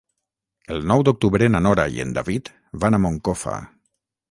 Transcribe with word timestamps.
El 0.75 0.79
nou 0.91 1.03
d'octubre 1.09 1.51
na 1.57 1.61
Nora 1.67 1.85
i 1.97 2.03
en 2.05 2.15
David 2.17 2.51
van 2.85 2.99
a 2.99 3.03
Moncofa. 3.07 3.57